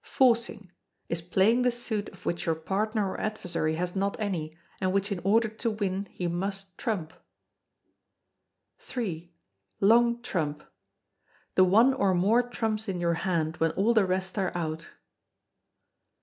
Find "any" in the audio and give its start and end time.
4.19-4.57